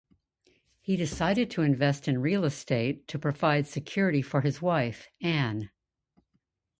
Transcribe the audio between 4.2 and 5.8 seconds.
for his wife, Ann.